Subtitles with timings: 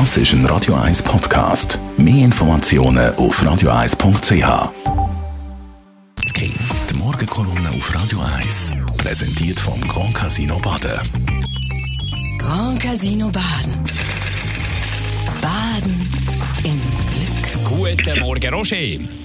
[0.00, 1.78] Das ist ein Radio 1 Podcast.
[1.96, 4.72] Mehr Informationen auf radio1.ch.
[6.90, 10.98] Die Morgenkolumne auf Radio 1 präsentiert vom Grand Casino Baden.
[12.40, 13.84] Grand Casino Baden.
[15.40, 16.10] Baden
[16.64, 16.80] im
[17.12, 17.96] Glück.
[18.02, 19.23] Guten Morgen, Roger.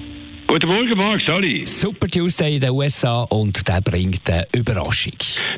[0.50, 1.62] Guten Morgen, Marc, sorry.
[1.64, 5.14] Super Tuesday in den USA und der bringt eine Überraschung.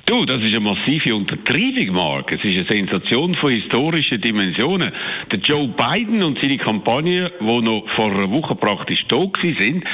[0.06, 2.30] Du, das ist eine massive Untertreibung, Marc.
[2.34, 4.92] Es ist eine Sensation von historischen Dimensionen.
[5.32, 9.86] Der Joe Biden und seine Kampagne, die noch vor einer Woche praktisch tot sind,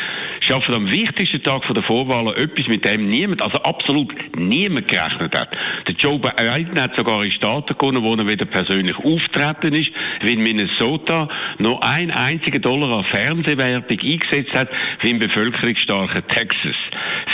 [0.47, 5.49] schaffen am wichtigsten Tag der Vorwahlen etwas, mit dem niemand, also absolut niemand gerechnet hat.
[5.87, 10.33] Der Joe Biden hat sogar in Staaten gewonnen, wo er wieder persönlich auftreten ist, wie
[10.33, 11.27] in Minnesota
[11.59, 14.69] noch ein einziger Dollar an Fernsehwerbung eingesetzt hat,
[15.03, 16.75] im bevölkerungsstarken Texas.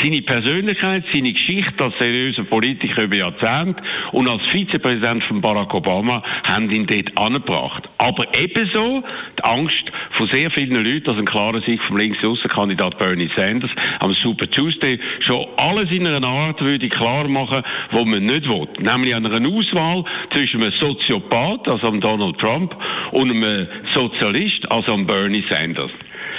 [0.01, 6.23] Seine Persönlichkeit, seine Geschichte als seriöser Politiker über Jahrzehnte und als Vizepräsident von Barack Obama
[6.43, 7.89] haben ihn dort angebracht.
[7.97, 9.03] Aber ebenso
[9.37, 14.13] die Angst von sehr vielen Leuten, dass ein klarer Sieg vom Linksaußenkandidat Bernie Sanders am
[14.23, 18.67] Super Tuesday schon alles in einer Art würde klar machen, wo man nicht will.
[18.79, 22.75] Nämlich an einer Auswahl zwischen einem Soziopath, also Donald Trump,
[23.11, 25.91] und einem Sozialist, also Bernie Sanders.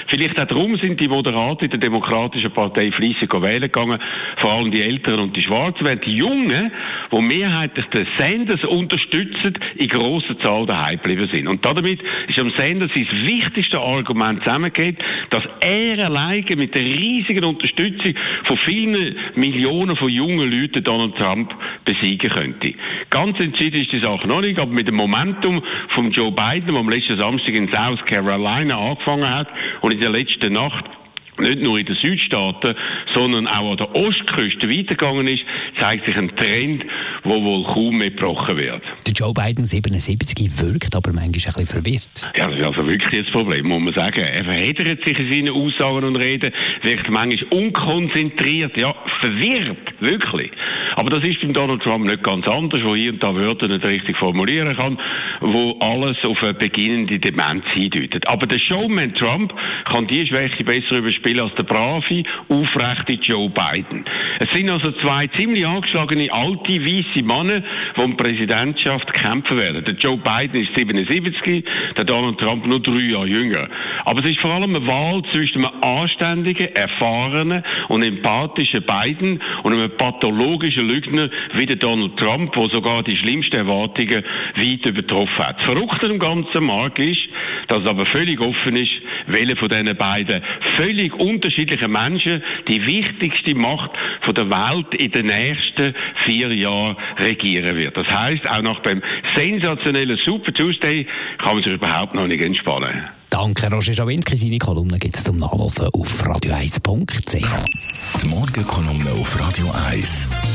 [0.07, 3.99] Vielleicht auch darum sind die Moderaten in der Demokratischen Partei fleissig wählen gegangen,
[4.37, 6.71] vor allem die Älteren und die Schwarzen, während die Jungen,
[7.11, 11.47] die mehrheitlich den Sanders unterstützen, in grosser Zahl daheim geblieben sind.
[11.47, 14.97] Und damit ist am Sanders sein wichtigste Argument zusammengeht,
[15.31, 18.13] dass er alleine mit der riesigen Unterstützung
[18.45, 21.53] von vielen Millionen von jungen Leuten Donald Trump
[21.83, 22.73] besiegen könnte.
[23.09, 26.75] Ganz entschieden ist die Sache noch nicht, aber mit dem Momentum von Joe Biden, der
[26.75, 29.47] am letzten Samstag in South Carolina angefangen hat
[29.81, 30.85] und in der letzten Nacht
[31.39, 32.75] nicht nur in den Südstaaten,
[33.13, 35.43] sondern auch an der Ostküste weitergegangen ist,
[35.79, 36.85] zeigt sich ein Trend,
[37.23, 38.81] wo wohl kaum mehr gebrochen wird.
[39.05, 42.31] Der Joe Biden 77 wirkt aber manchmal ein bisschen verwirrt.
[42.35, 44.21] Ja, das ist also wirklich ein Problem, muss man sagen.
[44.21, 50.51] Er verheddert sich in seinen Aussagen und Reden, wirkt manchmal unkonzentriert, ja, verwirrt, wirklich.
[50.95, 53.83] Aber das ist beim Donald Trump nicht ganz anders, wo hier und da Wörter nicht
[53.83, 54.97] richtig formulieren kann,
[55.41, 58.23] wo alles auf eine beginnende Demenz hindeutet.
[58.31, 59.53] Aber der Showman Trump
[59.85, 64.05] kann die Schwäche besser überspielen als der brave, aufrechte Joe Biden.
[64.39, 67.61] Es sind also zwei ziemlich angeschlagene alte, weiße Männer,
[67.95, 69.83] die um die Präsidentschaft kämpfen werden.
[69.83, 71.65] Der Joe Biden ist 77,
[71.97, 73.67] der Donald Trump nur drei Jahre jünger.
[74.05, 79.73] Aber es ist vor allem eine Wahl zwischen einem anständigen, erfahrenen und empathischen Biden und
[79.73, 84.23] einem pathologischen Lügner wie der Donald Trump, der sogar die schlimmsten Erwartungen
[84.55, 85.61] weit übertroffen hat.
[85.61, 87.21] Verrückt am ganzen Markt ist,
[87.67, 88.91] dass es aber völlig offen ist,
[89.27, 90.41] welche von diesen beiden
[90.77, 93.91] völlig unterschiedlichen Menschen die wichtigste Macht
[94.21, 95.95] von der Welt in den nächsten
[96.27, 97.97] vier Jahren regieren wird.
[97.97, 99.01] Das heißt, auch nach dem
[99.35, 101.05] sensationellen Super Tuesday
[101.39, 103.07] kann man sich überhaupt noch nicht entspannen.
[103.29, 104.37] Danke, Roger Schawinski.
[104.37, 108.21] Seine Kolumne gibt es zum Nachlesen auf radio1.ch.
[108.21, 110.54] Die Morgenkolumne auf Radio 1.